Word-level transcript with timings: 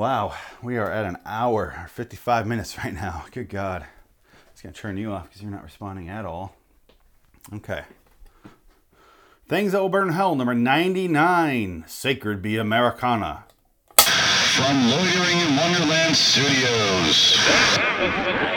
Wow, 0.00 0.32
we 0.62 0.78
are 0.78 0.90
at 0.90 1.04
an 1.04 1.18
hour, 1.26 1.74
or 1.76 1.88
55 1.88 2.46
minutes 2.46 2.78
right 2.82 2.94
now. 2.94 3.26
Good 3.32 3.50
God. 3.50 3.84
It's 4.50 4.62
going 4.62 4.72
to 4.72 4.80
turn 4.80 4.96
you 4.96 5.12
off 5.12 5.24
because 5.24 5.42
you're 5.42 5.50
not 5.50 5.62
responding 5.62 6.08
at 6.08 6.24
all. 6.24 6.56
Okay. 7.52 7.82
Things 9.46 9.72
that 9.72 9.82
will 9.82 9.90
burn 9.90 10.08
hell, 10.08 10.34
number 10.34 10.54
99. 10.54 11.84
Sacred 11.86 12.40
be 12.40 12.56
Americana. 12.56 13.44
From 13.98 14.88
Loitering 14.88 15.38
in 15.38 15.56
Wonderland 15.56 16.16
Studios. 16.16 17.36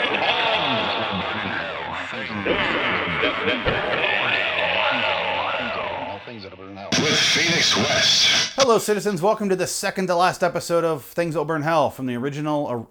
With 7.04 7.18
Phoenix 7.34 7.76
West. 7.76 8.52
Hello, 8.54 8.78
citizens. 8.78 9.20
Welcome 9.20 9.48
to 9.48 9.56
the 9.56 9.66
second 9.66 10.06
to 10.06 10.14
last 10.14 10.44
episode 10.44 10.84
of 10.84 11.02
Things 11.02 11.34
Will 11.34 11.44
Burn 11.44 11.62
Hell 11.62 11.90
from 11.90 12.06
the 12.06 12.14
original 12.14 12.88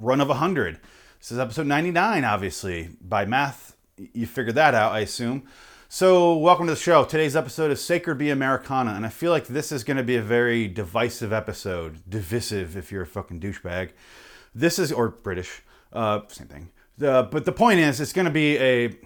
run 0.00 0.20
of 0.20 0.26
100. 0.26 0.80
This 1.20 1.30
is 1.30 1.38
episode 1.38 1.68
99, 1.68 2.24
obviously. 2.24 2.88
By 3.00 3.24
math, 3.24 3.76
you 3.96 4.26
figured 4.26 4.56
that 4.56 4.74
out, 4.74 4.90
I 4.90 4.98
assume. 4.98 5.44
So, 5.88 6.36
welcome 6.36 6.66
to 6.66 6.72
the 6.72 6.80
show. 6.80 7.04
Today's 7.04 7.36
episode 7.36 7.70
is 7.70 7.84
Sacred 7.84 8.18
Be 8.18 8.30
Americana, 8.30 8.94
and 8.94 9.06
I 9.06 9.10
feel 9.10 9.30
like 9.30 9.46
this 9.46 9.70
is 9.70 9.84
going 9.84 9.98
to 9.98 10.02
be 10.02 10.16
a 10.16 10.22
very 10.22 10.66
divisive 10.66 11.32
episode. 11.32 11.98
Divisive, 12.08 12.76
if 12.76 12.90
you're 12.90 13.02
a 13.02 13.06
fucking 13.06 13.38
douchebag. 13.38 13.90
This 14.52 14.80
is, 14.80 14.90
or 14.90 15.10
British, 15.10 15.62
uh, 15.92 16.22
same 16.26 16.48
thing. 16.48 16.70
But 16.98 17.44
the 17.44 17.52
point 17.52 17.78
is, 17.78 18.00
it's 18.00 18.12
going 18.12 18.24
to 18.26 18.32
be 18.32 18.58
a 18.58 18.96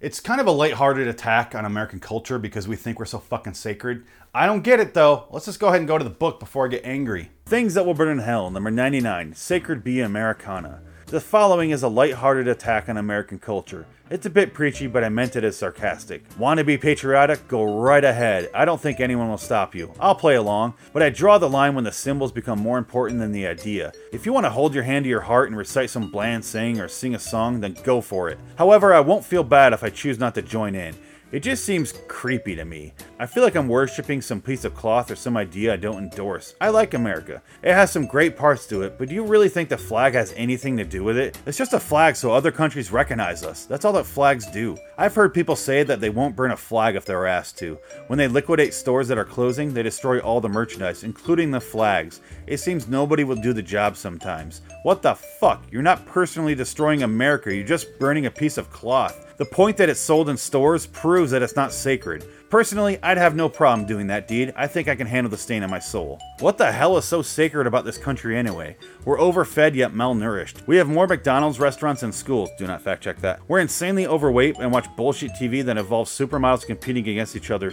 it's 0.00 0.20
kind 0.20 0.40
of 0.40 0.46
a 0.46 0.50
lighthearted 0.50 1.08
attack 1.08 1.54
on 1.54 1.64
American 1.64 2.00
culture 2.00 2.38
because 2.38 2.68
we 2.68 2.76
think 2.76 2.98
we're 2.98 3.06
so 3.06 3.18
fucking 3.18 3.54
sacred. 3.54 4.04
I 4.34 4.46
don't 4.46 4.62
get 4.62 4.80
it 4.80 4.92
though. 4.92 5.26
Let's 5.30 5.46
just 5.46 5.60
go 5.60 5.68
ahead 5.68 5.80
and 5.80 5.88
go 5.88 5.96
to 5.96 6.04
the 6.04 6.10
book 6.10 6.38
before 6.38 6.66
I 6.66 6.68
get 6.68 6.84
angry. 6.84 7.30
Things 7.46 7.74
that 7.74 7.86
will 7.86 7.94
burn 7.94 8.08
in 8.08 8.18
hell, 8.18 8.50
number 8.50 8.70
99, 8.70 9.34
Sacred 9.34 9.82
Be 9.82 10.00
Americana. 10.00 10.82
The 11.08 11.20
following 11.20 11.70
is 11.70 11.84
a 11.84 11.88
lighthearted 11.88 12.48
attack 12.48 12.88
on 12.88 12.96
American 12.96 13.38
culture. 13.38 13.86
It's 14.10 14.26
a 14.26 14.30
bit 14.30 14.52
preachy, 14.52 14.88
but 14.88 15.04
I 15.04 15.08
meant 15.08 15.36
it 15.36 15.44
as 15.44 15.56
sarcastic. 15.56 16.24
Want 16.36 16.58
to 16.58 16.64
be 16.64 16.76
patriotic? 16.76 17.46
Go 17.46 17.78
right 17.78 18.02
ahead. 18.02 18.50
I 18.52 18.64
don't 18.64 18.80
think 18.80 18.98
anyone 18.98 19.28
will 19.28 19.38
stop 19.38 19.72
you. 19.72 19.92
I'll 20.00 20.16
play 20.16 20.34
along, 20.34 20.74
but 20.92 21.04
I 21.04 21.10
draw 21.10 21.38
the 21.38 21.48
line 21.48 21.76
when 21.76 21.84
the 21.84 21.92
symbols 21.92 22.32
become 22.32 22.58
more 22.58 22.76
important 22.76 23.20
than 23.20 23.30
the 23.30 23.46
idea. 23.46 23.92
If 24.12 24.26
you 24.26 24.32
want 24.32 24.46
to 24.46 24.50
hold 24.50 24.74
your 24.74 24.82
hand 24.82 25.04
to 25.04 25.08
your 25.08 25.20
heart 25.20 25.48
and 25.48 25.56
recite 25.56 25.90
some 25.90 26.10
bland 26.10 26.44
saying 26.44 26.80
or 26.80 26.88
sing 26.88 27.14
a 27.14 27.20
song, 27.20 27.60
then 27.60 27.76
go 27.84 28.00
for 28.00 28.28
it. 28.28 28.40
However, 28.56 28.92
I 28.92 28.98
won't 28.98 29.24
feel 29.24 29.44
bad 29.44 29.72
if 29.72 29.84
I 29.84 29.90
choose 29.90 30.18
not 30.18 30.34
to 30.34 30.42
join 30.42 30.74
in. 30.74 30.96
It 31.32 31.40
just 31.40 31.64
seems 31.64 31.92
creepy 32.06 32.54
to 32.54 32.64
me. 32.64 32.94
I 33.18 33.26
feel 33.26 33.42
like 33.42 33.56
I'm 33.56 33.66
worshipping 33.66 34.22
some 34.22 34.40
piece 34.40 34.64
of 34.64 34.76
cloth 34.76 35.10
or 35.10 35.16
some 35.16 35.36
idea 35.36 35.72
I 35.72 35.76
don't 35.76 35.98
endorse. 35.98 36.54
I 36.60 36.68
like 36.68 36.94
America. 36.94 37.42
It 37.64 37.74
has 37.74 37.90
some 37.90 38.06
great 38.06 38.36
parts 38.36 38.64
to 38.68 38.82
it, 38.82 38.96
but 38.96 39.08
do 39.08 39.14
you 39.16 39.24
really 39.24 39.48
think 39.48 39.68
the 39.68 39.76
flag 39.76 40.14
has 40.14 40.32
anything 40.36 40.76
to 40.76 40.84
do 40.84 41.02
with 41.02 41.18
it? 41.18 41.36
It's 41.44 41.58
just 41.58 41.72
a 41.72 41.80
flag 41.80 42.14
so 42.14 42.32
other 42.32 42.52
countries 42.52 42.92
recognize 42.92 43.42
us. 43.42 43.64
That's 43.64 43.84
all 43.84 43.92
that 43.94 44.06
flags 44.06 44.46
do. 44.46 44.78
I've 44.98 45.16
heard 45.16 45.34
people 45.34 45.56
say 45.56 45.82
that 45.82 46.00
they 46.00 46.10
won't 46.10 46.36
burn 46.36 46.52
a 46.52 46.56
flag 46.56 46.94
if 46.94 47.04
they're 47.04 47.26
asked 47.26 47.58
to. 47.58 47.76
When 48.06 48.20
they 48.20 48.28
liquidate 48.28 48.72
stores 48.72 49.08
that 49.08 49.18
are 49.18 49.24
closing, 49.24 49.74
they 49.74 49.82
destroy 49.82 50.20
all 50.20 50.40
the 50.40 50.48
merchandise, 50.48 51.02
including 51.02 51.50
the 51.50 51.60
flags. 51.60 52.20
It 52.46 52.58
seems 52.58 52.86
nobody 52.86 53.24
will 53.24 53.34
do 53.34 53.52
the 53.52 53.62
job 53.62 53.96
sometimes. 53.96 54.60
What 54.84 55.02
the 55.02 55.16
fuck? 55.16 55.64
You're 55.72 55.82
not 55.82 56.06
personally 56.06 56.54
destroying 56.54 57.02
America, 57.02 57.52
you're 57.52 57.66
just 57.66 57.98
burning 57.98 58.26
a 58.26 58.30
piece 58.30 58.58
of 58.58 58.70
cloth. 58.70 59.25
The 59.38 59.44
point 59.44 59.76
that 59.76 59.90
it's 59.90 60.00
sold 60.00 60.30
in 60.30 60.38
stores 60.38 60.86
proves 60.86 61.30
that 61.32 61.42
it's 61.42 61.56
not 61.56 61.70
sacred. 61.70 62.24
Personally, 62.48 62.98
I'd 63.02 63.18
have 63.18 63.34
no 63.34 63.48
problem 63.48 63.86
doing 63.86 64.06
that 64.06 64.28
deed. 64.28 64.54
I 64.56 64.66
think 64.66 64.88
I 64.88 64.94
can 64.94 65.06
handle 65.06 65.30
the 65.30 65.36
stain 65.36 65.62
on 65.62 65.68
my 65.68 65.80
soul. 65.80 66.18
What 66.38 66.56
the 66.56 66.72
hell 66.72 66.96
is 66.96 67.04
so 67.04 67.20
sacred 67.20 67.66
about 67.66 67.84
this 67.84 67.98
country 67.98 68.38
anyway? 68.38 68.76
We're 69.04 69.18
overfed 69.18 69.74
yet 69.74 69.92
malnourished. 69.92 70.66
We 70.66 70.76
have 70.76 70.88
more 70.88 71.06
McDonald's 71.06 71.58
restaurants 71.58 72.02
than 72.02 72.12
schools. 72.12 72.48
Do 72.56 72.66
not 72.66 72.80
fact 72.80 73.02
check 73.02 73.20
that. 73.22 73.40
We're 73.48 73.58
insanely 73.58 74.06
overweight 74.06 74.56
and 74.58 74.72
watch 74.72 74.86
bullshit 74.96 75.32
TV 75.32 75.64
that 75.64 75.76
involves 75.76 76.16
supermodels 76.16 76.64
competing 76.64 77.08
against 77.08 77.34
each 77.36 77.50
other. 77.50 77.72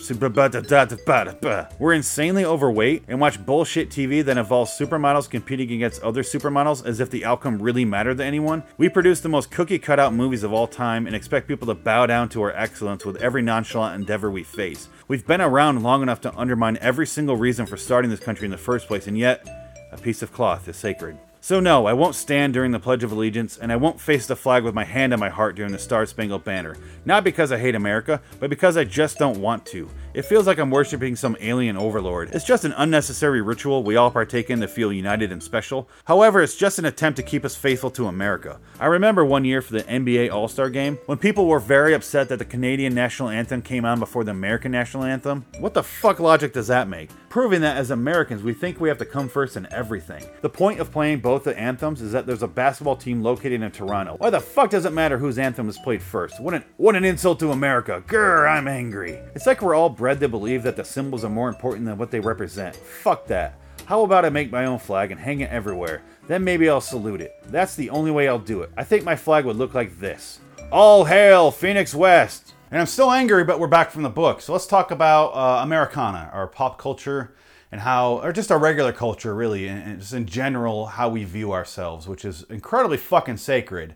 We're 1.79 1.93
insanely 1.93 2.43
overweight 2.43 3.03
and 3.07 3.21
watch 3.21 3.45
bullshit 3.45 3.89
TV 3.89 4.25
that 4.25 4.37
involves 4.37 4.71
supermodels 4.71 5.29
competing 5.29 5.71
against 5.71 6.01
other 6.01 6.23
supermodels 6.23 6.83
as 6.85 6.99
if 6.99 7.11
the 7.11 7.23
outcome 7.25 7.61
really 7.61 7.85
mattered 7.85 8.17
to 8.17 8.25
anyone. 8.25 8.63
We 8.77 8.89
produce 8.89 9.21
the 9.21 9.29
most 9.29 9.51
cookie 9.51 9.79
cutout 9.79 10.13
movies 10.13 10.43
of 10.43 10.51
all 10.51 10.67
time 10.67 11.05
and 11.05 11.15
expect 11.15 11.47
people 11.47 11.52
to 11.67 11.75
bow 11.75 12.05
down 12.05 12.29
to 12.29 12.41
our 12.41 12.51
excellence 12.51 13.05
with 13.05 13.17
every 13.17 13.41
nonchalant 13.41 13.95
endeavor 13.95 14.31
we 14.31 14.43
face 14.43 14.63
face. 14.63 14.89
We've 15.07 15.25
been 15.27 15.41
around 15.41 15.83
long 15.83 16.01
enough 16.01 16.21
to 16.21 16.35
undermine 16.35 16.77
every 16.79 17.05
single 17.05 17.35
reason 17.35 17.65
for 17.65 17.77
starting 17.77 18.09
this 18.09 18.19
country 18.19 18.45
in 18.45 18.51
the 18.51 18.57
first 18.57 18.87
place, 18.87 19.07
and 19.07 19.17
yet, 19.17 19.45
a 19.91 19.97
piece 19.97 20.21
of 20.21 20.31
cloth 20.31 20.67
is 20.67 20.77
sacred. 20.77 21.17
So, 21.41 21.59
no, 21.59 21.85
I 21.85 21.91
won't 21.91 22.15
stand 22.15 22.53
during 22.53 22.71
the 22.71 22.79
Pledge 22.79 23.03
of 23.03 23.11
Allegiance, 23.11 23.57
and 23.57 23.71
I 23.71 23.75
won't 23.75 23.99
face 23.99 24.25
the 24.25 24.35
flag 24.37 24.63
with 24.63 24.73
my 24.73 24.85
hand 24.85 25.11
on 25.11 25.19
my 25.19 25.27
heart 25.27 25.55
during 25.55 25.73
the 25.73 25.79
Star 25.79 26.05
Spangled 26.05 26.45
Banner. 26.45 26.77
Not 27.03 27.25
because 27.25 27.51
I 27.51 27.59
hate 27.59 27.75
America, 27.75 28.21
but 28.39 28.49
because 28.49 28.77
I 28.77 28.85
just 28.85 29.17
don't 29.17 29.41
want 29.41 29.65
to. 29.67 29.89
It 30.13 30.25
feels 30.25 30.45
like 30.45 30.59
I'm 30.59 30.69
worshipping 30.69 31.15
some 31.15 31.35
alien 31.41 31.75
overlord. 31.75 32.29
It's 32.33 32.45
just 32.45 32.65
an 32.65 32.73
unnecessary 32.77 33.41
ritual 33.41 33.81
we 33.81 33.95
all 33.95 34.11
partake 34.11 34.51
in 34.51 34.61
to 34.61 34.67
feel 34.67 34.93
united 34.93 35.31
and 35.31 35.41
special. 35.41 35.89
However, 36.05 36.43
it's 36.43 36.55
just 36.55 36.77
an 36.77 36.85
attempt 36.85 37.17
to 37.17 37.23
keep 37.23 37.43
us 37.43 37.55
faithful 37.55 37.89
to 37.91 38.05
America. 38.05 38.59
I 38.79 38.85
remember 38.85 39.25
one 39.25 39.43
year 39.43 39.59
for 39.63 39.73
the 39.73 39.83
NBA 39.83 40.31
All 40.31 40.47
Star 40.47 40.69
game 40.69 40.99
when 41.07 41.17
people 41.17 41.47
were 41.47 41.59
very 41.59 41.95
upset 41.95 42.29
that 42.29 42.37
the 42.37 42.45
Canadian 42.45 42.93
national 42.93 43.29
anthem 43.29 43.63
came 43.63 43.85
on 43.85 43.97
before 43.99 44.23
the 44.23 44.29
American 44.29 44.71
national 44.71 45.03
anthem. 45.03 45.45
What 45.57 45.73
the 45.73 45.81
fuck 45.81 46.19
logic 46.19 46.53
does 46.53 46.67
that 46.67 46.87
make? 46.87 47.09
Proving 47.29 47.61
that 47.61 47.77
as 47.77 47.89
Americans, 47.89 48.43
we 48.43 48.53
think 48.53 48.79
we 48.79 48.89
have 48.89 48.99
to 48.99 49.05
come 49.05 49.27
first 49.27 49.57
in 49.57 49.67
everything. 49.73 50.23
The 50.41 50.49
point 50.49 50.79
of 50.79 50.91
playing 50.91 51.21
both 51.21 51.45
the 51.45 51.57
anthems 51.57 51.99
is 51.99 52.11
that 52.11 52.27
there's 52.27 52.43
a 52.43 52.47
basketball 52.47 52.95
team 52.95 53.23
located 53.23 53.63
in 53.63 53.71
Toronto. 53.71 54.17
Why 54.19 54.29
the 54.29 54.39
fuck 54.39 54.69
does 54.69 54.85
it 54.85 54.93
matter 54.93 55.17
whose 55.17 55.39
anthem 55.39 55.67
is 55.67 55.79
played 55.79 56.03
first? 56.03 56.39
What 56.39 56.53
an, 56.53 56.63
what 56.77 56.95
an 56.95 57.03
insult 57.03 57.39
to 57.39 57.49
America. 57.49 58.03
Grr, 58.05 58.47
I'm 58.47 58.67
angry. 58.67 59.13
It's 59.33 59.47
like 59.47 59.63
we're 59.63 59.73
all 59.73 59.89
bred 60.03 60.19
to 60.19 60.27
believe 60.27 60.63
that 60.63 60.75
the 60.75 60.83
symbols 60.83 61.23
are 61.23 61.29
more 61.29 61.47
important 61.47 61.85
than 61.85 61.97
what 61.97 62.11
they 62.11 62.19
represent. 62.19 62.75
Fuck 62.75 63.25
that. 63.27 63.57
How 63.85 64.03
about 64.03 64.25
I 64.25 64.29
make 64.29 64.51
my 64.51 64.65
own 64.65 64.77
flag 64.77 65.11
and 65.11 65.19
hang 65.21 65.39
it 65.39 65.49
everywhere? 65.49 66.01
Then 66.27 66.43
maybe 66.43 66.67
I'll 66.67 66.81
salute 66.81 67.21
it. 67.21 67.41
That's 67.45 67.77
the 67.77 67.89
only 67.89 68.11
way 68.11 68.27
I'll 68.27 68.37
do 68.37 68.63
it. 68.63 68.71
I 68.75 68.83
think 68.83 69.05
my 69.05 69.15
flag 69.15 69.45
would 69.45 69.55
look 69.55 69.73
like 69.73 70.01
this 70.01 70.41
All 70.73 71.05
hail 71.05 71.51
Phoenix 71.51 71.95
West! 71.95 72.53
And 72.69 72.81
I'm 72.81 72.85
still 72.85 73.11
angry, 73.11 73.45
but 73.45 73.61
we're 73.61 73.67
back 73.67 73.91
from 73.91 74.03
the 74.03 74.09
book. 74.09 74.41
So 74.41 74.51
let's 74.51 74.67
talk 74.67 74.91
about 74.91 75.27
uh, 75.27 75.63
Americana, 75.63 76.29
our 76.33 76.47
pop 76.47 76.77
culture, 76.77 77.33
and 77.71 77.79
how, 77.79 78.19
or 78.19 78.33
just 78.33 78.51
our 78.51 78.59
regular 78.59 78.91
culture, 78.91 79.33
really, 79.33 79.69
and 79.69 80.01
just 80.01 80.11
in 80.11 80.25
general, 80.25 80.87
how 80.87 81.07
we 81.07 81.23
view 81.23 81.53
ourselves, 81.53 82.09
which 82.09 82.25
is 82.25 82.43
incredibly 82.49 82.97
fucking 82.97 83.37
sacred. 83.37 83.95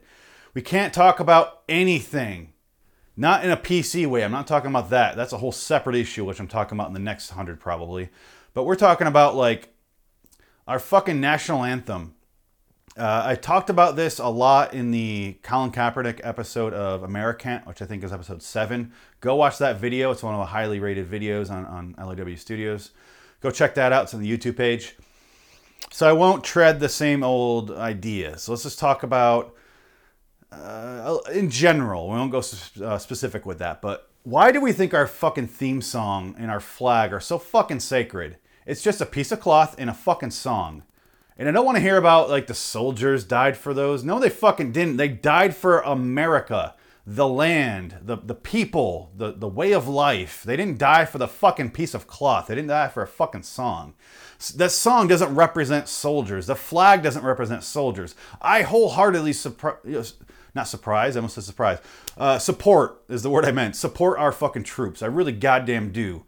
We 0.54 0.62
can't 0.62 0.94
talk 0.94 1.20
about 1.20 1.64
anything 1.68 2.54
not 3.18 3.44
in 3.44 3.50
a 3.50 3.58
PC 3.58 4.06
way. 4.06 4.24
I'm 4.24 4.32
not 4.32 4.46
talking 4.46 4.70
about 4.70 4.92
that. 4.92 5.16
That's 5.16 5.34
a 5.34 5.38
whole 5.40 5.52
separate 5.52 5.96
issue, 5.96 6.24
which 6.24 6.40
I'm 6.40 6.48
talking 6.48 6.78
about 6.78 6.88
in 6.88 6.94
the 6.94 7.00
next 7.00 7.32
100 7.32 7.60
probably. 7.60 8.10
But 8.54 8.64
we're 8.64 8.76
talking 8.76 9.08
about 9.08 9.36
like 9.36 9.74
our 10.68 10.80
fucking 10.80 11.20
national 11.20 11.64
anthem. 11.64 12.14
Uh, 12.96 13.24
I 13.26 13.36
talked 13.36 13.70
about 13.70 13.96
this 13.96 14.18
a 14.20 14.28
lot 14.28 14.74
in 14.74 14.92
the 14.92 15.38
Colin 15.44 15.72
Kaepernick 15.72 16.20
episode 16.24 16.74
of 16.74 17.04
Americant, 17.04 17.68
which 17.68 17.82
I 17.82 17.86
think 17.86 18.04
is 18.04 18.12
episode 18.12 18.42
seven. 18.42 18.92
Go 19.20 19.36
watch 19.36 19.58
that 19.60 19.80
video. 19.80 20.12
It's 20.12 20.24
one 20.24 20.34
of 20.34 20.40
the 20.40 20.46
highly 20.46 20.80
rated 20.80 21.10
videos 21.10 21.52
on, 21.52 21.66
on 21.66 21.96
LAW 21.98 22.36
Studios. 22.36 22.92
Go 23.42 23.52
check 23.52 23.76
that 23.76 23.94
out. 23.94 24.06
It's 24.06 24.14
on 24.14 24.22
the 24.22 24.38
YouTube 24.38 24.58
page. 24.58 24.96
So 25.92 26.08
I 26.08 26.14
won't 26.14 26.44
tread 26.44 26.80
the 26.80 26.90
same 26.90 27.24
old 27.24 27.72
ideas. 27.72 28.44
So 28.44 28.52
let's 28.52 28.64
just 28.64 28.80
talk 28.80 29.04
about 29.04 29.56
uh, 30.52 31.18
in 31.34 31.50
general, 31.50 32.10
we 32.10 32.16
won't 32.16 32.32
go 32.32 32.44
uh, 32.84 32.98
specific 32.98 33.46
with 33.46 33.60
that, 33.60 33.82
but 33.82 34.10
why 34.24 34.52
do 34.52 34.60
we 34.60 34.74
think 34.74 34.94
our 34.94 35.08
fucking 35.08 35.48
theme 35.48 35.82
song 35.82 36.36
and 36.38 36.52
our 36.52 36.60
flag 36.60 37.14
are 37.14 37.20
so 37.20 37.38
fucking 37.38 37.80
sacred? 37.80 38.38
It's 38.66 38.82
just 38.82 39.00
a 39.00 39.06
piece 39.06 39.32
of 39.32 39.40
cloth 39.40 39.76
and 39.78 39.90
a 39.90 39.94
fucking 39.94 40.32
song. 40.32 40.84
And 41.38 41.48
I 41.48 41.52
don't 41.52 41.66
want 41.66 41.78
to 41.78 41.82
hear 41.82 41.98
about 41.98 42.30
like 42.30 42.48
the 42.48 42.54
soldiers 42.54 43.24
died 43.24 43.56
for 43.56 43.74
those. 43.74 44.04
No, 44.04 44.20
they 44.20 44.30
fucking 44.30 44.74
didn't. 44.74 44.98
They 44.98 45.08
died 45.08 45.56
for 45.56 45.80
America, 45.80 46.76
the 47.06 47.28
land, 47.28 48.00
the, 48.02 48.18
the 48.18 48.36
people, 48.36 49.12
the, 49.16 49.32
the 49.32 49.48
way 49.48 49.72
of 49.72 49.88
life. 49.88 50.44
They 50.44 50.58
didn't 50.58 50.80
die 50.80 51.06
for 51.06 51.20
the 51.20 51.28
fucking 51.28 51.72
piece 51.72 51.94
of 51.94 52.08
cloth. 52.08 52.48
They 52.48 52.56
didn't 52.56 52.70
die 52.70 52.90
for 52.90 53.04
a 53.04 53.08
fucking 53.08 53.44
song. 53.44 53.94
That 54.56 54.72
song 54.72 55.08
doesn't 55.08 55.34
represent 55.34 55.88
soldiers. 55.88 56.48
The 56.48 56.56
flag 56.56 57.02
doesn't 57.02 57.24
represent 57.24 57.64
soldiers. 57.64 58.14
I 58.42 58.64
wholeheartedly 58.64 59.34
support 59.34 59.86
not 60.56 60.68
surprise, 60.68 61.16
I 61.16 61.20
almost 61.20 61.36
said 61.36 61.44
surprise. 61.44 61.80
Uh, 62.18 62.40
support 62.40 63.04
is 63.10 63.24
the 63.24 63.30
word 63.30 63.46
I 63.46 63.52
meant. 63.52 63.76
Support 63.76 64.20
our 64.20 64.32
fucking 64.32 64.64
troops. 64.64 65.02
I 65.02 65.08
really 65.08 65.32
goddamn 65.32 65.92
do. 65.92 66.24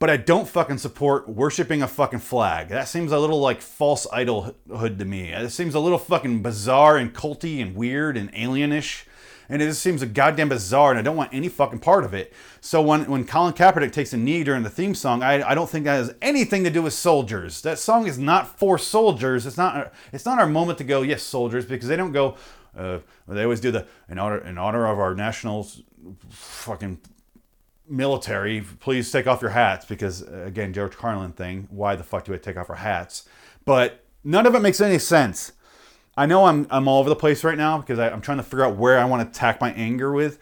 But 0.00 0.10
I 0.10 0.16
don't 0.16 0.48
fucking 0.48 0.78
support 0.78 1.28
worshiping 1.28 1.80
a 1.80 1.86
fucking 1.86 2.18
flag. 2.18 2.68
That 2.68 2.88
seems 2.88 3.12
a 3.12 3.18
little 3.18 3.40
like 3.40 3.60
false 3.60 4.06
idolhood 4.08 4.98
to 4.98 5.04
me. 5.04 5.30
It 5.30 5.50
seems 5.50 5.74
a 5.74 5.80
little 5.80 5.98
fucking 5.98 6.42
bizarre 6.42 6.96
and 6.96 7.14
culty 7.14 7.62
and 7.62 7.76
weird 7.76 8.16
and 8.16 8.32
alienish. 8.32 9.04
and 9.48 9.60
it 9.62 9.66
just 9.66 9.82
seems 9.82 10.02
a 10.02 10.06
goddamn 10.06 10.48
bizarre, 10.48 10.90
and 10.90 10.98
I 10.98 11.02
don't 11.02 11.16
want 11.16 11.32
any 11.32 11.48
fucking 11.48 11.80
part 11.80 12.04
of 12.04 12.14
it. 12.14 12.32
So 12.60 12.80
when 12.82 13.04
when 13.10 13.24
Colin 13.24 13.54
Kaepernick 13.54 13.92
takes 13.92 14.12
a 14.12 14.16
knee 14.16 14.44
during 14.44 14.62
the 14.62 14.70
theme 14.70 14.94
song, 14.94 15.22
I, 15.22 15.48
I 15.50 15.54
don't 15.54 15.68
think 15.68 15.84
that 15.84 15.94
has 15.94 16.14
anything 16.22 16.64
to 16.64 16.70
do 16.70 16.82
with 16.82 16.92
soldiers. 16.92 17.60
That 17.62 17.78
song 17.78 18.06
is 18.06 18.18
not 18.18 18.58
for 18.58 18.78
soldiers. 18.78 19.46
It's 19.46 19.56
not 19.56 19.92
it's 20.12 20.24
not 20.24 20.38
our 20.38 20.46
moment 20.46 20.78
to 20.78 20.84
go 20.84 21.02
yes 21.02 21.22
soldiers 21.22 21.64
because 21.66 21.88
they 21.88 21.96
don't 21.96 22.12
go. 22.12 22.36
Uh, 22.76 22.98
they 23.28 23.42
always 23.42 23.60
do 23.60 23.70
the 23.70 23.86
in 24.08 24.18
honor 24.18 24.38
in 24.38 24.58
honor 24.58 24.86
of 24.86 24.98
our 24.98 25.14
nationals, 25.14 25.82
fucking 26.28 27.00
military. 27.88 28.64
Please 28.80 29.10
take 29.10 29.26
off 29.26 29.42
your 29.42 29.50
hats 29.50 29.84
because 29.84 30.22
uh, 30.22 30.44
again 30.46 30.72
George 30.72 30.96
Carlin 30.96 31.32
thing. 31.32 31.68
Why 31.70 31.96
the 31.96 32.04
fuck 32.04 32.24
do 32.24 32.34
I 32.34 32.38
take 32.38 32.56
off 32.56 32.70
our 32.70 32.76
hats? 32.76 33.28
But 33.64 34.04
none 34.22 34.46
of 34.46 34.54
it 34.54 34.60
makes 34.60 34.80
any 34.80 34.98
sense. 34.98 35.52
I 36.16 36.26
know 36.26 36.46
I'm 36.46 36.66
I'm 36.70 36.88
all 36.88 37.00
over 37.00 37.08
the 37.08 37.16
place 37.16 37.44
right 37.44 37.58
now 37.58 37.78
because 37.78 37.98
I, 37.98 38.10
I'm 38.10 38.20
trying 38.20 38.38
to 38.38 38.44
figure 38.44 38.64
out 38.64 38.76
where 38.76 38.98
I 38.98 39.04
want 39.04 39.22
to 39.22 39.28
attack 39.28 39.60
my 39.60 39.72
anger 39.72 40.12
with. 40.12 40.38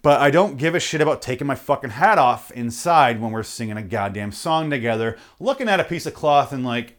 But 0.00 0.20
I 0.20 0.30
don't 0.30 0.56
give 0.56 0.74
a 0.74 0.80
shit 0.80 1.00
about 1.00 1.22
taking 1.22 1.46
my 1.46 1.56
fucking 1.56 1.90
hat 1.90 2.18
off 2.18 2.50
inside 2.52 3.20
when 3.20 3.32
we're 3.32 3.42
singing 3.42 3.76
a 3.76 3.82
goddamn 3.82 4.32
song 4.32 4.70
together, 4.70 5.16
looking 5.40 5.68
at 5.68 5.80
a 5.80 5.84
piece 5.84 6.06
of 6.06 6.14
cloth 6.14 6.52
and 6.52 6.64
like, 6.64 6.98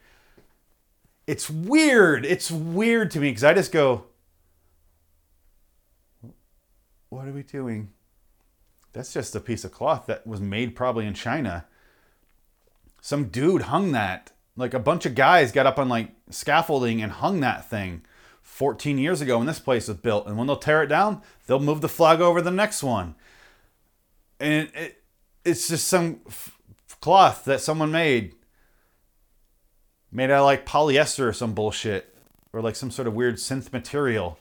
it's 1.26 1.50
weird. 1.50 2.26
It's 2.26 2.52
weird 2.52 3.12
to 3.12 3.20
me 3.20 3.30
because 3.30 3.44
I 3.44 3.54
just 3.54 3.72
go, 3.72 4.06
what 7.10 7.28
are 7.28 7.32
we 7.32 7.44
doing? 7.44 7.90
That's 8.94 9.14
just 9.14 9.36
a 9.36 9.40
piece 9.40 9.64
of 9.64 9.72
cloth 9.72 10.06
that 10.08 10.26
was 10.26 10.40
made 10.40 10.76
probably 10.76 11.06
in 11.06 11.14
China. 11.14 11.66
Some 13.02 13.26
dude 13.26 13.64
hung 13.64 13.92
that. 13.92 14.32
Like 14.56 14.74
a 14.74 14.80
bunch 14.80 15.06
of 15.06 15.16
guys 15.16 15.52
got 15.52 15.66
up 15.66 15.80
on 15.80 15.90
like 15.90 16.12
scaffolding 16.30 17.02
and 17.02 17.12
hung 17.12 17.40
that 17.40 17.70
thing 17.70 18.02
14 18.42 18.98
years 18.98 19.22
ago 19.22 19.38
when 19.38 19.48
this 19.48 19.60
place 19.60 19.88
was 19.88 19.98
built. 19.98 20.28
And 20.28 20.38
when 20.38 20.48
they'll 20.48 20.58
tear 20.58 20.84
it 20.84 20.88
down, 20.88 21.22
they'll 21.48 21.60
move 21.60 21.82
the 21.82 21.88
flag 21.88 22.20
over 22.20 22.42
the 22.42 22.52
next 22.52 22.84
one. 22.84 23.16
And 24.40 24.68
it, 24.68 24.76
it, 24.76 25.04
it's 25.46 25.68
just 25.68 25.88
some 25.88 26.22
f- 26.28 26.58
cloth 27.00 27.46
that 27.46 27.62
someone 27.62 27.92
made. 27.92 28.36
Made 30.12 30.32
out 30.32 30.40
of 30.40 30.46
like 30.46 30.66
polyester 30.66 31.28
or 31.28 31.34
some 31.34 31.54
bullshit. 31.54 32.16
Or 32.52 32.62
like 32.62 32.76
some 32.76 32.92
sort 32.92 33.08
of 33.08 33.14
weird 33.14 33.36
synth 33.36 33.72
material. 33.72 34.40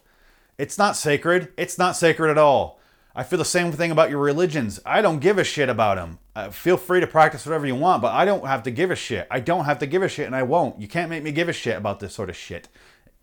It's 0.58 0.76
not 0.76 0.96
sacred. 0.96 1.52
It's 1.56 1.78
not 1.78 1.96
sacred 1.96 2.30
at 2.30 2.38
all. 2.38 2.80
I 3.14 3.22
feel 3.22 3.38
the 3.38 3.44
same 3.44 3.72
thing 3.72 3.90
about 3.90 4.10
your 4.10 4.20
religions. 4.20 4.80
I 4.84 5.02
don't 5.02 5.20
give 5.20 5.38
a 5.38 5.44
shit 5.44 5.68
about 5.68 5.96
them. 5.96 6.18
Uh, 6.36 6.50
feel 6.50 6.76
free 6.76 7.00
to 7.00 7.06
practice 7.06 7.46
whatever 7.46 7.66
you 7.66 7.74
want, 7.74 8.02
but 8.02 8.12
I 8.12 8.24
don't 8.24 8.46
have 8.46 8.62
to 8.64 8.70
give 8.70 8.90
a 8.90 8.96
shit. 8.96 9.26
I 9.30 9.40
don't 9.40 9.64
have 9.64 9.78
to 9.80 9.86
give 9.86 10.02
a 10.02 10.08
shit, 10.08 10.26
and 10.26 10.36
I 10.36 10.42
won't. 10.42 10.80
You 10.80 10.86
can't 10.86 11.10
make 11.10 11.22
me 11.22 11.32
give 11.32 11.48
a 11.48 11.52
shit 11.52 11.76
about 11.76 12.00
this 12.00 12.14
sort 12.14 12.28
of 12.28 12.36
shit. 12.36 12.68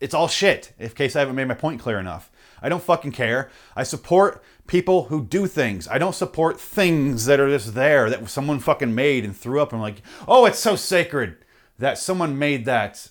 It's 0.01 0.13
all 0.13 0.27
shit, 0.27 0.73
in 0.77 0.89
case 0.89 1.15
I 1.15 1.19
haven't 1.19 1.35
made 1.35 1.47
my 1.47 1.53
point 1.53 1.79
clear 1.79 1.99
enough. 1.99 2.29
I 2.61 2.67
don't 2.67 2.83
fucking 2.83 3.11
care. 3.11 3.49
I 3.75 3.83
support 3.83 4.43
people 4.67 5.05
who 5.05 5.23
do 5.23 5.47
things. 5.47 5.87
I 5.87 5.97
don't 5.97 6.15
support 6.15 6.59
things 6.59 7.25
that 7.25 7.39
are 7.39 7.49
just 7.49 7.73
there 7.73 8.09
that 8.09 8.27
someone 8.29 8.59
fucking 8.59 8.95
made 8.95 9.23
and 9.23 9.35
threw 9.35 9.61
up 9.61 9.71
and 9.71 9.81
like, 9.81 10.01
oh, 10.27 10.45
it's 10.45 10.59
so 10.59 10.75
sacred 10.75 11.37
that 11.79 11.97
someone 11.97 12.39
made 12.39 12.65
that. 12.65 13.09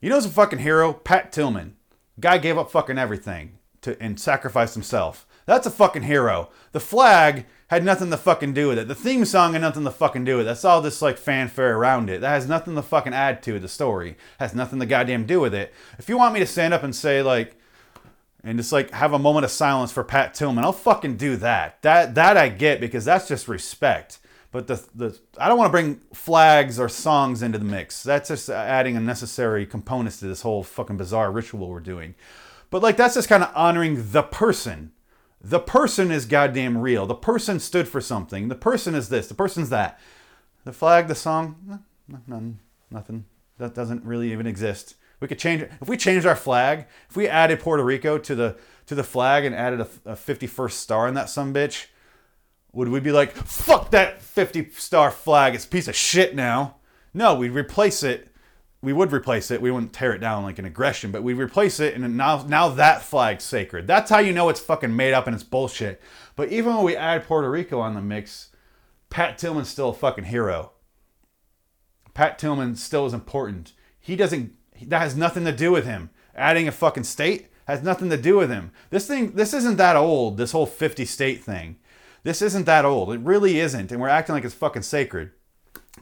You 0.00 0.10
know 0.10 0.16
who's 0.16 0.26
a 0.26 0.30
fucking 0.30 0.60
hero? 0.60 0.92
Pat 0.92 1.32
Tillman. 1.32 1.77
Guy 2.20 2.38
gave 2.38 2.58
up 2.58 2.70
fucking 2.70 2.98
everything 2.98 3.58
to 3.82 4.00
and 4.02 4.18
sacrificed 4.18 4.74
himself. 4.74 5.26
That's 5.46 5.66
a 5.66 5.70
fucking 5.70 6.02
hero. 6.02 6.50
The 6.72 6.80
flag 6.80 7.46
had 7.68 7.84
nothing 7.84 8.10
to 8.10 8.16
fucking 8.16 8.52
do 8.52 8.68
with 8.68 8.78
it. 8.78 8.88
The 8.88 8.94
theme 8.94 9.24
song 9.24 9.52
had 9.52 9.62
nothing 9.62 9.84
to 9.84 9.90
fucking 9.90 10.24
do 10.24 10.36
with 10.36 10.46
it. 10.46 10.48
That's 10.48 10.64
all 10.64 10.80
this 10.80 11.00
like 11.00 11.16
fanfare 11.16 11.76
around 11.76 12.10
it. 12.10 12.20
That 12.20 12.30
has 12.30 12.48
nothing 12.48 12.74
to 12.74 12.82
fucking 12.82 13.14
add 13.14 13.42
to 13.44 13.58
the 13.58 13.68
story. 13.68 14.16
Has 14.38 14.54
nothing 14.54 14.80
to 14.80 14.86
goddamn 14.86 15.26
do 15.26 15.40
with 15.40 15.54
it. 15.54 15.72
If 15.98 16.08
you 16.08 16.18
want 16.18 16.34
me 16.34 16.40
to 16.40 16.46
stand 16.46 16.74
up 16.74 16.82
and 16.82 16.94
say 16.94 17.22
like 17.22 17.56
and 18.44 18.58
just 18.58 18.72
like 18.72 18.90
have 18.90 19.12
a 19.12 19.18
moment 19.18 19.44
of 19.44 19.50
silence 19.50 19.92
for 19.92 20.04
Pat 20.04 20.34
Tillman, 20.34 20.64
I'll 20.64 20.72
fucking 20.72 21.16
do 21.16 21.36
that. 21.36 21.80
That 21.82 22.14
that 22.14 22.36
I 22.36 22.48
get 22.48 22.80
because 22.80 23.04
that's 23.04 23.28
just 23.28 23.48
respect. 23.48 24.18
But 24.50 24.66
the 24.66 24.82
the 24.94 25.18
I 25.36 25.48
don't 25.48 25.58
want 25.58 25.68
to 25.68 25.72
bring 25.72 26.00
flags 26.12 26.80
or 26.80 26.88
songs 26.88 27.42
into 27.42 27.58
the 27.58 27.64
mix. 27.64 28.02
That's 28.02 28.28
just 28.28 28.48
adding 28.48 28.96
unnecessary 28.96 29.66
components 29.66 30.20
to 30.20 30.26
this 30.26 30.42
whole 30.42 30.62
fucking 30.62 30.96
bizarre 30.96 31.30
ritual 31.30 31.68
we're 31.68 31.80
doing. 31.80 32.14
But 32.70 32.82
like 32.82 32.96
that's 32.96 33.14
just 33.14 33.28
kind 33.28 33.42
of 33.42 33.52
honoring 33.54 34.10
the 34.12 34.22
person. 34.22 34.92
The 35.40 35.60
person 35.60 36.10
is 36.10 36.24
goddamn 36.24 36.78
real. 36.78 37.06
The 37.06 37.14
person 37.14 37.60
stood 37.60 37.86
for 37.86 38.00
something. 38.00 38.48
The 38.48 38.54
person 38.54 38.94
is 38.94 39.08
this. 39.08 39.28
The 39.28 39.34
person's 39.34 39.70
that. 39.70 40.00
The 40.64 40.72
flag, 40.72 41.06
the 41.06 41.14
song, 41.14 41.82
none, 42.26 42.58
nothing. 42.90 43.26
That 43.58 43.74
doesn't 43.74 44.04
really 44.04 44.32
even 44.32 44.46
exist. 44.46 44.96
We 45.20 45.28
could 45.28 45.38
change. 45.38 45.62
If 45.62 45.88
we 45.88 45.96
changed 45.96 46.26
our 46.26 46.36
flag, 46.36 46.86
if 47.08 47.16
we 47.16 47.28
added 47.28 47.60
Puerto 47.60 47.84
Rico 47.84 48.18
to 48.18 48.34
the 48.34 48.56
to 48.86 48.94
the 48.94 49.04
flag 49.04 49.44
and 49.44 49.54
added 49.54 49.80
a, 49.80 50.12
a 50.12 50.14
51st 50.14 50.72
star 50.72 51.08
in 51.08 51.14
that 51.14 51.28
some 51.28 51.52
bitch, 51.52 51.86
would 52.72 52.88
we 52.88 53.00
be 53.00 53.12
like, 53.12 53.34
fuck 53.34 53.90
that 53.90 54.20
50 54.22 54.70
star 54.70 55.10
flag, 55.10 55.54
it's 55.54 55.64
a 55.64 55.68
piece 55.68 55.88
of 55.88 55.96
shit 55.96 56.34
now? 56.34 56.76
No, 57.14 57.34
we'd 57.34 57.50
replace 57.50 58.02
it 58.02 58.28
we 58.80 58.92
would 58.92 59.12
replace 59.12 59.50
it. 59.50 59.60
We 59.60 59.70
wouldn't 59.70 59.92
tear 59.92 60.12
it 60.12 60.20
down 60.20 60.44
like 60.44 60.58
an 60.58 60.64
aggression, 60.64 61.10
but 61.10 61.22
we'd 61.22 61.38
replace 61.38 61.80
it, 61.80 61.94
and 61.94 62.16
now 62.16 62.44
now 62.46 62.68
that 62.68 63.02
flag's 63.02 63.44
sacred. 63.44 63.86
That's 63.86 64.10
how 64.10 64.18
you 64.18 64.32
know 64.32 64.48
it's 64.48 64.60
fucking 64.60 64.94
made 64.94 65.14
up 65.14 65.26
and 65.26 65.34
it's 65.34 65.44
bullshit. 65.44 66.00
But 66.36 66.50
even 66.50 66.74
when 66.74 66.84
we 66.84 66.96
add 66.96 67.26
Puerto 67.26 67.50
Rico 67.50 67.80
on 67.80 67.94
the 67.94 68.00
mix, 68.00 68.50
Pat 69.10 69.36
Tillman's 69.36 69.68
still 69.68 69.88
a 69.88 69.94
fucking 69.94 70.24
hero. 70.24 70.72
Pat 72.14 72.38
Tillman 72.38 72.76
still 72.76 73.06
is 73.06 73.14
important. 73.14 73.72
He 73.98 74.14
doesn't. 74.14 74.54
That 74.82 75.00
has 75.00 75.16
nothing 75.16 75.44
to 75.44 75.52
do 75.52 75.72
with 75.72 75.84
him. 75.84 76.10
Adding 76.36 76.68
a 76.68 76.72
fucking 76.72 77.04
state 77.04 77.48
has 77.66 77.82
nothing 77.82 78.10
to 78.10 78.16
do 78.16 78.36
with 78.36 78.48
him. 78.48 78.70
This 78.90 79.08
thing, 79.08 79.32
this 79.32 79.52
isn't 79.52 79.76
that 79.76 79.96
old. 79.96 80.36
This 80.36 80.52
whole 80.52 80.66
50 80.66 81.04
state 81.04 81.42
thing. 81.42 81.78
This 82.22 82.42
isn't 82.42 82.66
that 82.66 82.84
old. 82.84 83.12
It 83.12 83.20
really 83.20 83.58
isn't, 83.60 83.92
and 83.92 84.00
we're 84.00 84.08
acting 84.08 84.34
like 84.34 84.44
it's 84.44 84.54
fucking 84.54 84.82
sacred. 84.82 85.30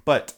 But 0.05 0.35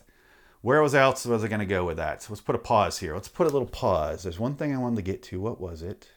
where 0.61 0.83
was 0.83 0.95
else 0.95 1.25
was 1.25 1.45
I 1.45 1.49
going 1.49 1.61
to 1.61 1.67
go 1.67 1.85
with 1.85 1.97
that? 1.99 2.23
So 2.23 2.33
let's 2.33 2.41
put 2.41 2.55
a 2.55 2.59
pause 2.59 2.99
here. 2.99 3.15
Let's 3.15 3.29
put 3.29 3.47
a 3.47 3.51
little 3.51 3.69
pause. 3.69 4.25
There's 4.25 4.39
one 4.39 4.57
thing 4.57 4.75
I 4.75 4.79
wanted 4.79 4.97
to 4.97 5.03
get 5.03 5.23
to. 5.25 5.41
What 5.41 5.61
was 5.61 5.83
it? 5.83 6.09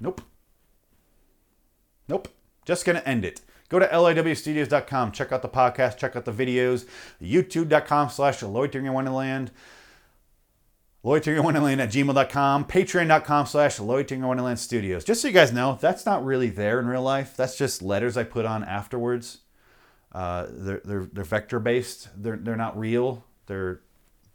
Nope. 0.00 0.22
Nope. 2.08 2.28
Just 2.64 2.84
going 2.84 2.96
to 2.96 3.08
end 3.08 3.24
it. 3.24 3.40
Go 3.68 3.78
to 3.78 3.86
liwstudios.com. 3.86 5.12
Check 5.12 5.32
out 5.32 5.42
the 5.42 5.48
podcast. 5.48 5.96
Check 5.96 6.16
out 6.16 6.24
the 6.24 6.32
videos. 6.32 6.86
YouTube.com 7.22 8.10
slash 8.10 8.42
loitering 8.42 8.86
in 8.86 8.92
Wonderland. 8.92 9.52
Wonderland 11.02 11.80
at 11.80 11.90
gmail.com, 11.90 12.64
patreon.com 12.66 13.46
slash 13.46 13.80
Wonderland 13.80 14.58
Studios. 14.58 15.04
Just 15.04 15.22
so 15.22 15.28
you 15.28 15.34
guys 15.34 15.52
know, 15.52 15.78
that's 15.80 16.04
not 16.04 16.24
really 16.24 16.50
there 16.50 16.78
in 16.78 16.86
real 16.86 17.02
life. 17.02 17.36
That's 17.36 17.56
just 17.56 17.80
letters 17.80 18.16
I 18.16 18.24
put 18.24 18.44
on 18.44 18.62
afterwards. 18.64 19.38
Uh, 20.12 20.46
they're, 20.50 20.82
they're, 20.84 21.08
they're 21.10 21.24
vector 21.24 21.58
based. 21.58 22.08
They're, 22.16 22.36
they're 22.36 22.56
not 22.56 22.78
real. 22.78 23.24
They're, 23.46 23.80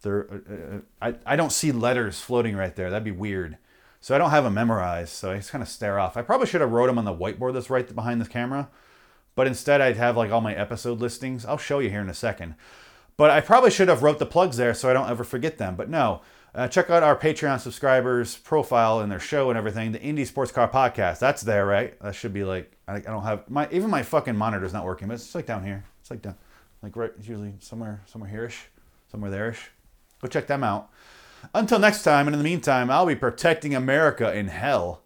they're, 0.02 0.28
uh, 0.32 0.54
uh, 0.54 0.80
I, 1.02 1.34
I 1.34 1.36
don't 1.36 1.52
see 1.52 1.72
letters 1.72 2.20
floating 2.20 2.56
right 2.56 2.76
there. 2.76 2.90
That'd 2.90 3.04
be 3.04 3.12
weird. 3.12 3.58
So 4.02 4.16
I 4.16 4.18
don't 4.18 4.32
have 4.32 4.44
them 4.44 4.54
memorized. 4.54 5.14
So 5.14 5.32
I 5.32 5.38
just 5.38 5.52
kind 5.52 5.62
of 5.62 5.68
stare 5.68 6.00
off. 6.00 6.18
I 6.18 6.22
probably 6.22 6.48
should 6.48 6.62
have 6.62 6.72
wrote 6.72 6.88
them 6.88 6.98
on 6.98 7.06
the 7.06 7.16
whiteboard 7.16 7.54
that's 7.54 7.70
right 7.70 7.94
behind 7.94 8.22
the 8.22 8.26
camera. 8.26 8.70
But 9.36 9.48
instead 9.48 9.82
I'd 9.82 9.98
have 9.98 10.18
like 10.18 10.32
all 10.32 10.42
my 10.42 10.56
episode 10.56 11.00
listings. 11.00 11.46
I'll 11.46 11.58
show 11.58 11.80
you 11.80 11.90
here 11.90 12.02
in 12.02 12.10
a 12.10 12.14
second. 12.14 12.56
But 13.18 13.32
I 13.32 13.42
probably 13.42 13.72
should 13.72 13.88
have 13.88 14.04
wrote 14.04 14.20
the 14.20 14.26
plugs 14.26 14.58
there 14.58 14.74
so 14.74 14.90
I 14.90 14.94
don't 14.94 15.10
ever 15.10 15.24
forget 15.24 15.58
them. 15.58 15.76
But 15.76 15.90
no, 15.90 16.22
uh, 16.54 16.68
check 16.68 16.90
out 16.90 17.04
our 17.04 17.18
Patreon 17.18 17.60
subscribers' 17.60 18.38
profile 18.38 19.00
and 19.00 19.12
their 19.12 19.20
show 19.20 19.50
and 19.50 19.58
everything. 19.58 19.92
The 19.92 20.00
Indie 20.00 20.28
Sports 20.28 20.52
Car 20.52 20.70
Podcast. 20.70 21.20
That's 21.20 21.42
there, 21.42 21.66
right? 21.66 22.00
That 22.00 22.16
should 22.16 22.34
be 22.34 22.44
like 22.44 22.76
I, 22.88 22.96
I 22.96 23.00
don't 23.00 23.24
have 23.24 23.50
my 23.50 23.68
even 23.72 23.90
my 23.90 24.04
fucking 24.04 24.36
monitor's 24.36 24.74
not 24.74 24.86
working, 24.86 25.08
but 25.08 25.16
it's 25.16 25.36
like 25.36 25.46
down 25.46 25.64
here. 25.64 25.84
It's 26.02 26.12
like 26.12 26.22
down, 26.22 26.36
like 26.82 26.96
right. 26.96 27.12
It's 27.18 27.28
usually 27.28 27.54
somewhere 27.60 28.02
somewhere 28.06 28.30
hereish, 28.30 28.68
somewhere 29.10 29.32
thereish. 29.32 29.68
Go 30.22 30.28
check 30.28 30.48
them 30.48 30.64
out. 30.64 30.90
Until 31.54 31.78
next 31.80 32.04
time, 32.04 32.28
and 32.28 32.34
in 32.34 32.40
the 32.40 32.50
meantime, 32.50 32.90
I'll 32.90 33.06
be 33.06 33.16
protecting 33.16 33.76
America 33.76 34.34
in 34.34 34.48
hell. 34.48 35.04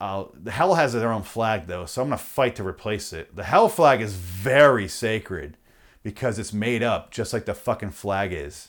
Uh, 0.00 0.24
the 0.34 0.50
hell 0.50 0.74
has 0.74 0.92
their 0.92 1.12
own 1.12 1.22
flag 1.22 1.66
though, 1.66 1.86
so 1.86 2.02
I'm 2.02 2.08
gonna 2.08 2.18
fight 2.18 2.56
to 2.56 2.66
replace 2.66 3.12
it. 3.12 3.36
The 3.36 3.44
hell 3.44 3.68
flag 3.68 4.00
is 4.00 4.14
very 4.14 4.88
sacred 4.88 5.56
because 6.02 6.38
it's 6.38 6.52
made 6.52 6.82
up, 6.82 7.10
just 7.10 7.32
like 7.32 7.44
the 7.44 7.54
fucking 7.54 7.90
flag 7.90 8.32
is. 8.32 8.68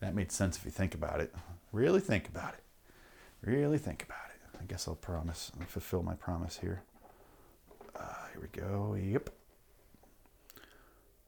That 0.00 0.14
made 0.14 0.30
sense 0.30 0.56
if 0.56 0.64
you 0.64 0.70
think 0.70 0.94
about 0.94 1.20
it. 1.20 1.34
Really 1.72 2.00
think 2.00 2.28
about 2.28 2.54
it. 2.54 2.62
Really 3.42 3.78
think 3.78 4.02
about 4.02 4.16
it. 4.34 4.58
I 4.60 4.64
guess 4.64 4.88
I'll 4.88 4.94
promise. 4.94 5.52
I'll 5.60 5.66
fulfill 5.66 6.02
my 6.02 6.14
promise 6.14 6.58
here. 6.58 6.82
Uh, 7.98 8.02
here 8.32 8.40
we 8.40 8.60
go. 8.60 8.94
Yep. 8.94 9.30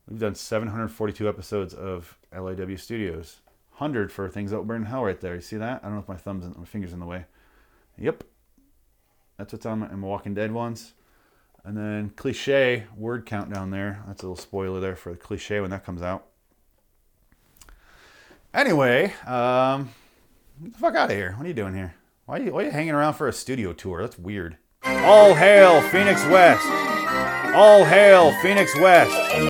We've 0.08 0.20
done 0.20 0.34
742 0.34 1.28
episodes 1.28 1.74
of 1.74 2.18
LAW 2.36 2.76
Studios. 2.76 3.40
100 3.78 4.12
for 4.12 4.28
Things 4.28 4.50
That 4.50 4.58
Will 4.58 4.64
Burn 4.64 4.84
Hell 4.84 5.04
right 5.04 5.20
there. 5.20 5.34
You 5.34 5.40
see 5.40 5.56
that? 5.56 5.80
I 5.82 5.86
don't 5.86 5.94
know 5.94 6.02
if 6.02 6.08
my 6.08 6.16
thumb's 6.16 6.44
and 6.44 6.56
my 6.56 6.64
finger's 6.64 6.92
in 6.92 7.00
the 7.00 7.06
way. 7.06 7.24
Yep. 7.96 8.24
That's 9.36 9.52
what's 9.52 9.66
on 9.66 9.78
my, 9.80 9.88
my 9.88 10.06
Walking 10.06 10.34
Dead 10.34 10.52
ones. 10.52 10.92
And 11.64 11.76
then 11.76 12.10
cliche 12.16 12.84
word 12.96 13.26
count 13.26 13.52
down 13.52 13.70
there. 13.70 14.02
That's 14.06 14.22
a 14.22 14.26
little 14.26 14.36
spoiler 14.36 14.80
there 14.80 14.96
for 14.96 15.12
the 15.12 15.18
cliche 15.18 15.60
when 15.60 15.70
that 15.70 15.84
comes 15.84 16.02
out. 16.02 16.26
Anyway, 18.52 19.12
um, 19.26 19.90
get 20.62 20.72
the 20.72 20.78
fuck 20.78 20.96
out 20.96 21.10
of 21.10 21.16
here. 21.16 21.34
What 21.36 21.44
are 21.44 21.48
you 21.48 21.54
doing 21.54 21.74
here? 21.74 21.94
Why 22.26 22.38
are 22.38 22.42
you, 22.42 22.52
why 22.52 22.62
are 22.62 22.64
you 22.66 22.70
hanging 22.70 22.94
around 22.94 23.14
for 23.14 23.28
a 23.28 23.32
studio 23.32 23.72
tour? 23.72 24.02
That's 24.02 24.18
weird. 24.18 24.56
All 24.84 25.34
hail 25.34 25.82
Phoenix 25.82 26.24
West! 26.26 26.66
All 27.54 27.84
hail 27.84 28.32
Phoenix 28.40 28.76
West! 28.78 29.49